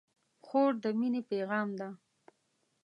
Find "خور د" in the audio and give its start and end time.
0.45-0.85